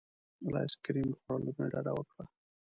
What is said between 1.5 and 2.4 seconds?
مې ډډه وکړه.